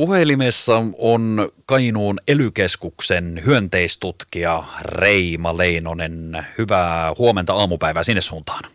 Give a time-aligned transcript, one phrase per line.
[0.00, 6.46] Puhelimessa on Kainuun elykeskuksen hyönteistutkija Reima Leinonen.
[6.58, 8.70] Hyvää huomenta aamupäivää sinne suuntaan.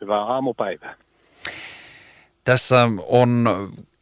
[0.00, 0.96] Hyvää aamupäivää.
[2.44, 3.48] Tässä on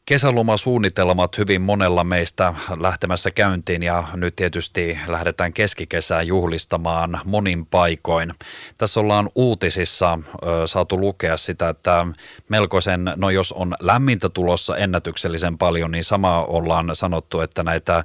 [0.06, 8.34] kesälomasuunnitelmat hyvin monella meistä lähtemässä käyntiin ja nyt tietysti lähdetään keskikesään juhlistamaan monin paikoin.
[8.78, 12.06] Tässä ollaan uutisissa ö, saatu lukea sitä, että
[12.48, 18.04] melkoisen, no jos on lämmintä tulossa ennätyksellisen paljon, niin sama ollaan sanottu, että näitä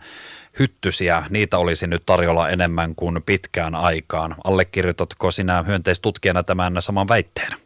[0.60, 4.36] hyttysiä, niitä olisi nyt tarjolla enemmän kuin pitkään aikaan.
[4.44, 7.65] Allekirjoitatko sinä hyönteistutkijana tämän saman väitteen?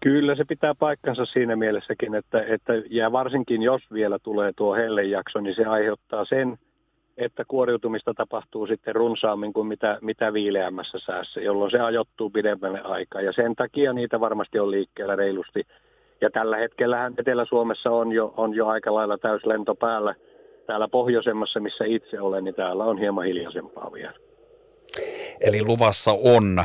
[0.00, 5.40] Kyllä se pitää paikkansa siinä mielessäkin, että, että ja varsinkin jos vielä tulee tuo hellejakso,
[5.40, 6.58] niin se aiheuttaa sen,
[7.16, 13.22] että kuoriutumista tapahtuu sitten runsaammin kuin mitä, mitä viileämmässä säässä, jolloin se ajoittuu pidemmälle aikaa.
[13.22, 15.62] Ja sen takia niitä varmasti on liikkeellä reilusti.
[16.20, 20.14] Ja tällä hetkellä Etelä-Suomessa on jo, on jo aika lailla täyslento päällä.
[20.66, 24.29] Täällä pohjoisemmassa, missä itse olen, niin täällä on hieman hiljaisempaa vielä.
[25.40, 26.64] Eli luvassa on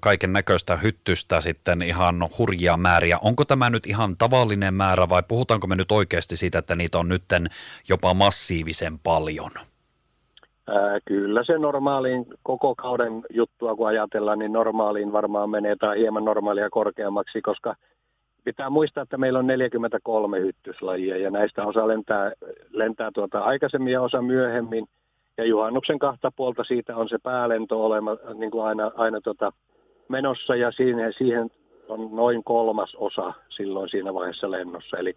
[0.00, 3.18] kaiken näköistä hyttystä sitten ihan hurjia määriä.
[3.22, 7.08] Onko tämä nyt ihan tavallinen määrä vai puhutaanko me nyt oikeasti siitä, että niitä on
[7.08, 7.46] nytten
[7.88, 9.50] jopa massiivisen paljon?
[11.04, 16.70] Kyllä se normaaliin koko kauden juttua kun ajatellaan, niin normaaliin varmaan menee tai hieman normaalia
[16.70, 17.74] korkeammaksi, koska
[18.44, 22.32] pitää muistaa, että meillä on 43 hyttyslajia ja näistä osa lentää,
[22.70, 24.86] lentää tuota aikaisemmin ja osa myöhemmin–
[25.36, 29.52] ja juhannuksen kahta puolta siitä on se päälento olema niin kuin aina, aina tota,
[30.08, 31.50] menossa ja siihen, siihen
[31.88, 34.96] on noin kolmas osa silloin siinä vaiheessa lennossa.
[34.98, 35.16] Eli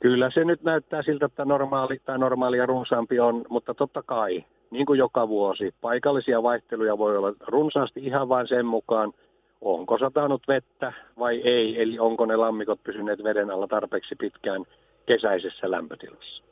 [0.00, 4.86] kyllä se nyt näyttää siltä, että normaali tai normaalia runsaampi on, mutta totta kai, niin
[4.86, 9.12] kuin joka vuosi, paikallisia vaihteluja voi olla runsaasti ihan vain sen mukaan,
[9.60, 14.64] onko satanut vettä vai ei, eli onko ne lammikot pysyneet veden alla tarpeeksi pitkään
[15.06, 16.49] kesäisessä lämpötilassa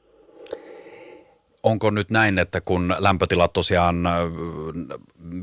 [1.63, 4.09] onko nyt näin, että kun lämpötilat tosiaan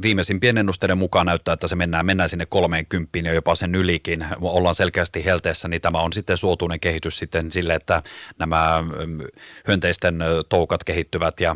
[0.02, 4.76] viimeisimpien ennusteiden mukaan näyttää, että se mennään, mennään sinne 30 ja jopa sen ylikin, ollaan
[4.76, 8.04] selkeästi helteessä, niin tämä on sitten suotuinen kehitys sitten sille, että
[8.40, 8.84] nämä
[9.68, 10.20] hyönteisten
[10.50, 11.56] toukat kehittyvät ja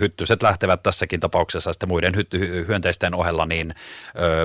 [0.00, 3.74] hyttyset lähtevät tässäkin tapauksessa sitten muiden hy- hyönteisten ohella niin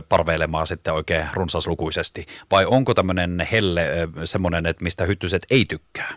[0.10, 2.26] parveilemaan sitten oikein runsaslukuisesti.
[2.52, 3.88] Vai onko tämmöinen helle
[4.26, 6.14] semmoinen, että mistä hyttyset ei tykkää?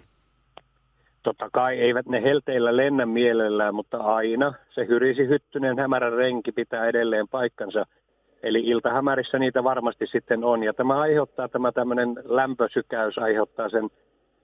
[1.23, 6.87] Totta kai eivät ne helteillä lennä mielellään, mutta aina se hyrisi hyttynen hämärän renki pitää
[6.87, 7.87] edelleen paikkansa.
[8.43, 10.62] Eli iltahämärissä niitä varmasti sitten on.
[10.62, 13.89] Ja tämä aiheuttaa, tämä tämmöinen lämpösykäys aiheuttaa sen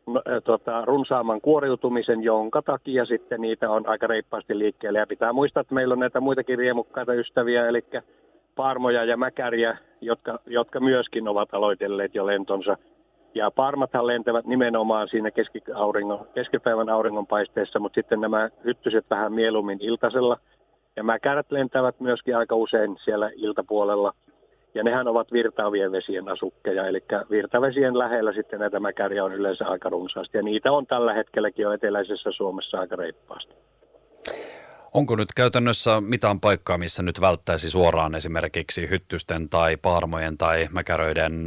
[0.07, 4.99] no, tota, runsaaman kuoriutumisen, jonka takia sitten niitä on aika reippaasti liikkeelle.
[4.99, 7.85] Ja pitää muistaa, että meillä on näitä muitakin riemukkaita ystäviä, eli
[8.57, 12.77] paarmoja ja mäkäriä, jotka, jotka myöskin ovat aloitelleet jo lentonsa–
[13.35, 20.39] ja parmathan lentävät nimenomaan siinä keskiauringon, keskipäivän auringonpaisteessa, mutta sitten nämä hyttyset vähän mieluummin iltasella.
[20.97, 24.15] Ja mäkärät lentävät myöskin aika usein siellä iltapuolella.
[24.75, 29.89] Ja nehän ovat virtaavien vesien asukkeja, eli virtavesien lähellä sitten näitä mäkäriä on yleensä aika
[29.89, 30.39] runsaasti.
[30.39, 33.55] Ja niitä on tällä hetkelläkin jo eteläisessä Suomessa aika reippaasti.
[34.95, 41.47] Onko nyt käytännössä mitään paikkaa, missä nyt välttäisi suoraan esimerkiksi hyttysten tai paarmojen tai mäkäröiden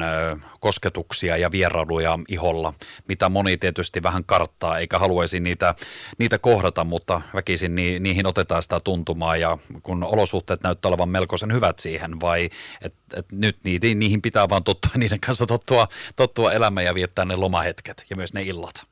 [0.59, 2.73] kosketuksia ja vierailuja iholla,
[3.07, 5.75] mitä moni tietysti vähän karttaa eikä haluaisi niitä,
[6.17, 11.53] niitä kohdata, mutta väkisin ni, niihin otetaan sitä tuntumaa ja kun olosuhteet näyttää olevan melkoisen
[11.53, 12.49] hyvät siihen vai
[12.81, 17.25] että et nyt niihin, niihin pitää vaan tottua, niiden kanssa tottua, tottua elämään ja viettää
[17.25, 18.83] ne lomahetket ja myös ne illat.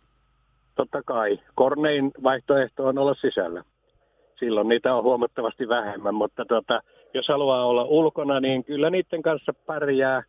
[0.76, 1.40] Totta kai.
[1.56, 3.64] Kornein vaihtoehto on olla sisällä
[4.40, 6.82] silloin niitä on huomattavasti vähemmän, mutta tota,
[7.14, 10.24] jos haluaa olla ulkona, niin kyllä niiden kanssa pärjää.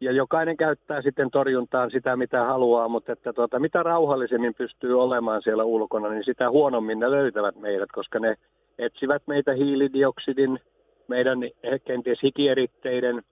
[0.00, 5.42] Ja jokainen käyttää sitten torjuntaan sitä, mitä haluaa, mutta että tota, mitä rauhallisemmin pystyy olemaan
[5.42, 8.36] siellä ulkona, niin sitä huonommin ne löytävät meidät, koska ne
[8.78, 10.60] etsivät meitä hiilidioksidin,
[11.08, 11.38] meidän
[11.84, 13.22] kenties hikieritteiden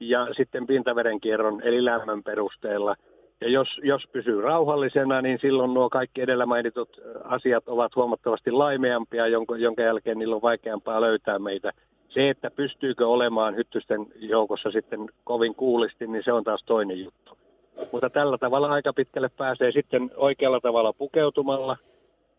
[0.00, 2.96] ja sitten pintaverenkierron eli lämmön perusteella–
[3.40, 9.26] ja jos, jos pysyy rauhallisena, niin silloin nuo kaikki edellä mainitut asiat ovat huomattavasti laimeampia,
[9.26, 11.72] jonka, jonka jälkeen niillä on vaikeampaa löytää meitä.
[12.08, 17.38] Se, että pystyykö olemaan hyttysten joukossa sitten kovin kuulisti, niin se on taas toinen juttu.
[17.92, 21.76] Mutta tällä tavalla aika pitkälle pääsee sitten oikealla tavalla pukeutumalla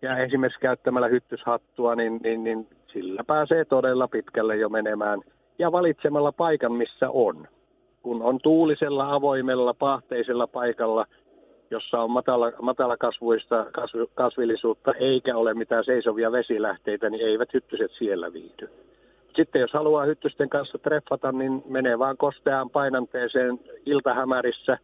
[0.02, 5.22] ja esimerkiksi käyttämällä hyttyshattua, niin, niin, niin sillä pääsee todella pitkälle jo menemään.
[5.60, 7.48] Ja valitsemalla paikan, missä on
[8.06, 11.06] kun on tuulisella, avoimella, pahteisella paikalla,
[11.72, 17.92] jossa on matala, matala kasvuista kasv, kasvillisuutta eikä ole mitään seisovia vesilähteitä, niin eivät hyttyset
[17.92, 18.70] siellä viihdy.
[19.36, 24.78] Sitten jos haluaa hyttysten kanssa treffata, niin menee vaan kosteaan painanteeseen iltahämärissä,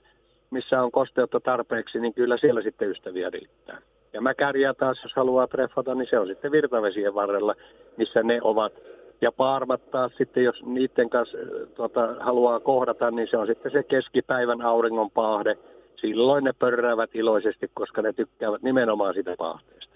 [0.52, 3.82] missä on kosteutta tarpeeksi, niin kyllä siellä sitten ystäviä riittää.
[4.14, 7.56] Ja mäkäriä taas, jos haluaa treffata, niin se on sitten virtavesien varrella,
[7.98, 8.74] missä ne ovat.
[9.22, 11.38] Ja paarmat taas sitten, jos niiden kanssa
[11.76, 15.58] tuota, haluaa kohdata, niin se on sitten se keskipäivän auringon paahde.
[15.96, 19.92] Silloin ne pörräävät iloisesti, koska ne tykkäävät nimenomaan sitä paahteesta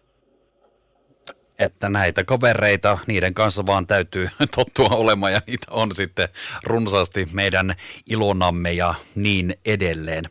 [1.60, 6.30] että näitä kavereita, niiden kanssa vaan täytyy tottua olemaan ja niitä on sitten
[6.64, 7.76] runsaasti meidän
[8.12, 10.24] ilonamme ja niin edelleen.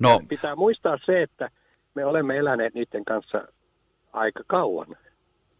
[0.00, 1.50] No, Pitää muistaa se, että
[1.94, 3.48] me olemme eläneet niiden kanssa
[4.12, 4.96] aika kauan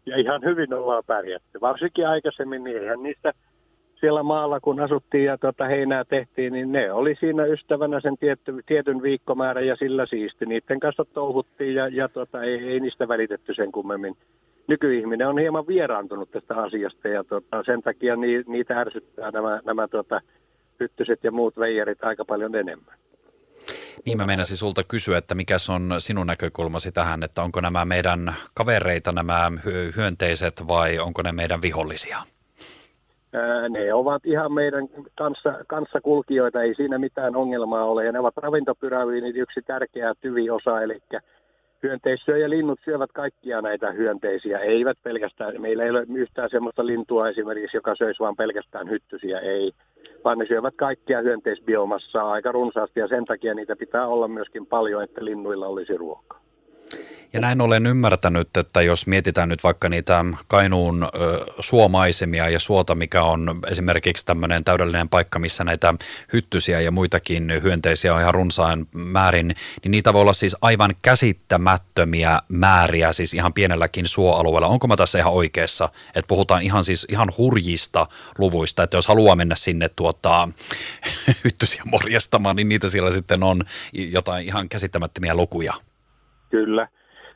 [0.05, 1.61] ja ihan hyvin ollaan pärjätty.
[1.61, 3.33] Varsinkin aikaisemmin, niin eihän niistä
[3.99, 8.53] siellä maalla, kun asuttiin ja tuota heinää tehtiin, niin ne oli siinä ystävänä sen tietty,
[8.65, 10.45] tietyn viikkomäärän ja sillä siisti.
[10.45, 14.17] Niiden kanssa touhuttiin ja, ja tuota, ei, ei niistä välitetty sen kummemmin
[14.67, 19.87] nykyihminen on hieman vieraantunut tästä asiasta ja tota, sen takia ni, niitä ärsyttää nämä, nämä
[19.87, 20.21] tota,
[20.79, 22.97] hyttyset ja muut veijarit aika paljon enemmän.
[24.05, 28.35] Niin mä meinasin sulta kysyä, että mikä on sinun näkökulmasi tähän, että onko nämä meidän
[28.53, 29.51] kavereita nämä
[29.95, 32.17] hyönteiset vai onko ne meidän vihollisia?
[33.69, 38.05] ne ovat ihan meidän kanssa, kanssakulkijoita, ei siinä mitään ongelmaa ole.
[38.05, 40.99] Ja ne ovat ravintopyräviinit yksi tärkeä tyviosa, eli
[42.41, 47.77] ja linnut syövät kaikkia näitä hyönteisiä, eivät pelkästään, meillä ei ole yhtään sellaista lintua esimerkiksi,
[47.77, 49.71] joka söisi vain pelkästään hyttysiä, ei,
[50.23, 55.03] vaan ne syövät kaikkia hyönteisbiomassaa aika runsaasti ja sen takia niitä pitää olla myöskin paljon,
[55.03, 56.43] että linnuilla olisi ruokaa.
[57.33, 61.07] Ja näin olen ymmärtänyt, että jos mietitään nyt vaikka niitä Kainuun
[61.59, 65.93] suomaisemia ja suota, mikä on esimerkiksi tämmöinen täydellinen paikka, missä näitä
[66.33, 72.39] hyttysiä ja muitakin hyönteisiä on ihan runsaan määrin, niin niitä voi olla siis aivan käsittämättömiä
[72.49, 74.67] määriä, siis ihan pienelläkin suoalueella.
[74.67, 78.07] Onko mä tässä ihan oikeassa, että puhutaan ihan siis ihan hurjista
[78.37, 80.49] luvuista, että jos haluaa mennä sinne tuota,
[81.43, 83.63] hyttysiä morjastamaan, niin niitä siellä sitten on
[83.93, 85.73] jotain ihan käsittämättömiä lukuja.
[86.49, 86.87] Kyllä.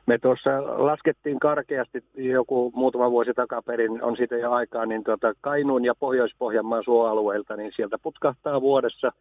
[0.07, 0.49] Me tuossa
[0.85, 6.83] laskettiin karkeasti joku muutama vuosi takaperin, on siitä jo aikaa, niin tuota Kainuun ja Pohjois-Pohjanmaan
[6.83, 9.11] suoalueelta, niin sieltä putkahtaa vuodessa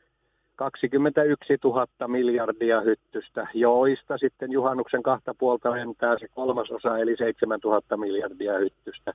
[0.56, 7.96] 21 000 miljardia hyttystä, joista sitten juhannuksen kahta puolta lentää se kolmasosa, eli 7 000
[7.96, 9.12] miljardia hyttystä.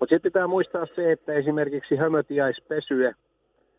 [0.00, 3.14] Mutta sitten pitää muistaa se, että esimerkiksi hömötiäispesye,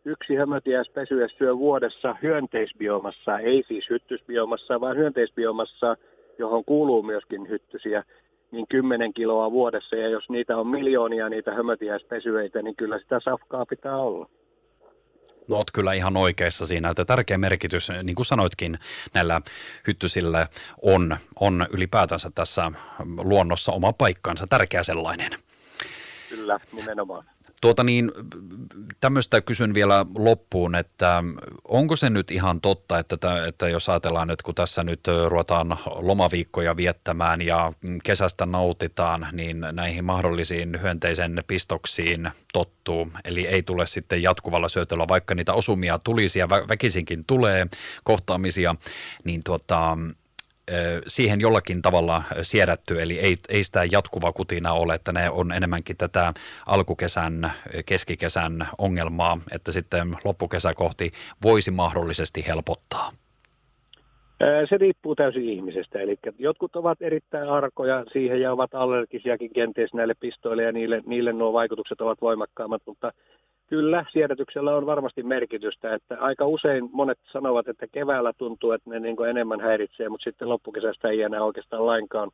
[0.06, 5.98] yksi hömötiäispesye syö vuodessa hyönteisbiomassa, ei siis hyttysbiomassa, vaan hyönteisbiomassa
[6.40, 8.04] johon kuuluu myöskin hyttysiä,
[8.52, 9.96] niin 10 kiloa vuodessa.
[9.96, 14.30] Ja jos niitä on miljoonia niitä hömötiäispesyöitä, niin kyllä sitä safkaa pitää olla.
[15.48, 18.80] No oot kyllä ihan oikeassa siinä, että tärkeä merkitys, niin kuin sanoitkin,
[19.14, 19.42] näillä
[19.88, 20.48] hyttysillä
[20.82, 22.72] on, on ylipäätänsä tässä
[23.18, 25.32] luonnossa oma paikkansa, tärkeä sellainen.
[26.30, 27.26] Kyllä, nimenomaan.
[27.68, 28.12] Tuota niin,
[29.02, 31.24] tämmöistä kysyn vielä loppuun, että
[31.68, 36.78] onko se nyt ihan totta, että, että jos ajatellaan nyt, kun tässä nyt ruvetaan lomaviikkoja
[36.78, 37.74] viettämään ja
[38.04, 43.12] kesästä nautitaan, niin näihin mahdollisiin hyönteisen pistoksiin tottuu.
[43.24, 47.68] Eli ei tule sitten jatkuvalla syötöllä, vaikka niitä osumia tulisi ja väkisinkin tulee
[48.04, 48.76] kohtaamisia,
[49.24, 49.98] niin tuota,
[51.08, 55.98] siihen jollakin tavalla siedätty, eli ei, ei sitä jatkuva kutina ole, että ne on enemmänkin
[55.98, 56.34] tätä
[56.66, 57.52] alkukesän,
[57.86, 61.12] keskikesän ongelmaa, että sitten loppukesä kohti
[61.44, 63.12] voisi mahdollisesti helpottaa.
[64.70, 70.14] Se riippuu täysin ihmisestä, eli jotkut ovat erittäin arkoja siihen ja ovat allergisiakin kenties näille
[70.20, 73.12] pistoille ja niille, niille nuo vaikutukset ovat voimakkaammat, mutta
[73.68, 79.00] Kyllä, siedätyksellä on varmasti merkitystä, että aika usein monet sanovat, että keväällä tuntuu, että ne
[79.00, 82.32] niin enemmän häiritsee, mutta sitten loppukesästä ei enää oikeastaan lainkaan.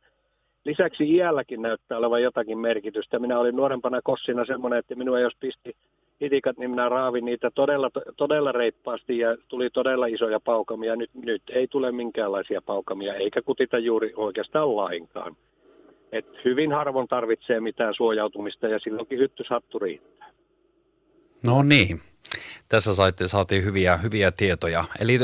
[0.64, 3.18] Lisäksi iälläkin näyttää olevan jotakin merkitystä.
[3.18, 5.76] Minä olin nuorempana kossina semmoinen, että minua jos pisti
[6.20, 10.96] hitikat, niin minä raavin niitä todella, todella reippaasti ja tuli todella isoja paukamia.
[10.96, 15.36] Nyt, nyt ei tule minkäänlaisia paukamia eikä kutita juuri oikeastaan lainkaan.
[16.12, 20.30] Et hyvin harvoin tarvitsee mitään suojautumista ja silloinkin hyttyshattu riittää.
[21.46, 22.00] No niin,
[22.68, 24.84] tässä saitte, saatiin hyviä, hyviä tietoja.
[25.00, 25.18] Eli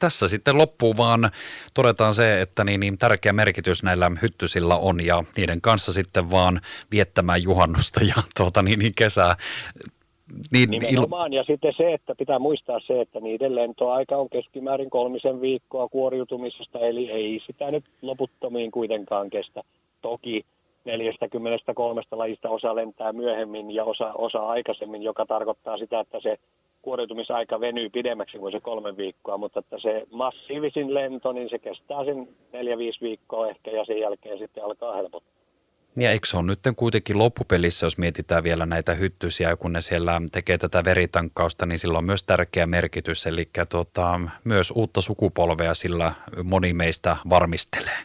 [0.00, 1.30] tässä sitten loppuu vaan
[1.74, 6.60] todetaan se, että niin, niin tärkeä merkitys näillä hyttysillä on ja niiden kanssa sitten vaan
[6.90, 9.36] viettämään juhannusta ja tuota, niin, niin kesää.
[10.52, 11.36] Niin, Nimenomaan, il...
[11.36, 16.78] ja sitten se, että pitää muistaa se, että niiden lentoaika on keskimäärin kolmisen viikkoa kuoriutumisesta,
[16.78, 19.62] eli ei sitä nyt loputtomiin kuitenkaan kestä.
[20.02, 20.44] Toki
[20.84, 26.38] 43 lajista osa lentää myöhemmin ja osa, osa aikaisemmin, joka tarkoittaa sitä, että se
[26.82, 32.04] kuoriutumisaika venyy pidemmäksi kuin se kolme viikkoa, mutta että se massiivisin lento, niin se kestää
[32.04, 35.42] sen neljä, viisi viikkoa ehkä ja sen jälkeen sitten alkaa helpottaa.
[35.96, 40.20] Ja eikö se on nyt kuitenkin loppupelissä, jos mietitään vielä näitä hyttysiä, kun ne siellä
[40.32, 46.12] tekee tätä veritankkausta, niin sillä on myös tärkeä merkitys, eli tuota, myös uutta sukupolvea sillä
[46.44, 47.98] moni meistä varmistelee.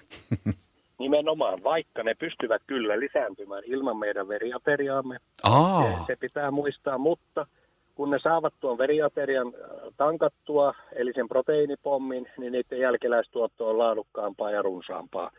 [1.00, 5.18] Nimenomaan, vaikka ne pystyvät kyllä lisääntymään ilman meidän veriateriaamme.
[5.44, 6.04] Aa.
[6.08, 7.48] Se, pitää muistaa, mutta
[7.96, 14.52] kun ne saavat tuon veriaterian äh, tankattua, eli sen proteiinipommin, niin niiden jälkeläistuotto on laadukkaampaa
[14.52, 15.32] ja runsaampaa.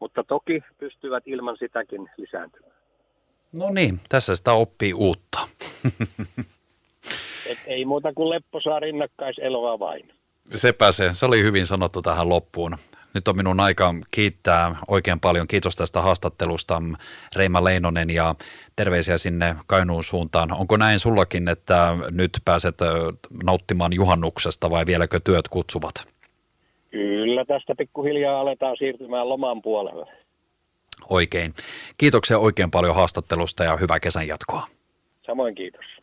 [0.00, 2.76] Mutta toki pystyvät ilman sitäkin lisääntymään.
[3.52, 5.48] No niin, tässä sitä oppii uutta.
[7.46, 10.12] Et ei muuta kuin lepposaa rinnakkaiseloa vain.
[10.54, 12.76] Sepä se, se oli hyvin sanottu tähän loppuun.
[13.16, 15.48] Nyt on minun aika kiittää oikein paljon.
[15.48, 16.82] Kiitos tästä haastattelusta
[17.36, 18.34] Reima Leinonen ja
[18.76, 20.52] terveisiä sinne Kainuun suuntaan.
[20.52, 22.74] Onko näin sullakin, että nyt pääset
[23.44, 25.94] nauttimaan juhannuksesta vai vieläkö työt kutsuvat?
[26.90, 30.06] Kyllä, tästä pikkuhiljaa aletaan siirtymään loman puolelle.
[31.10, 31.54] Oikein.
[31.98, 34.66] Kiitoksia oikein paljon haastattelusta ja hyvää kesän jatkoa.
[35.26, 35.95] Samoin kiitos.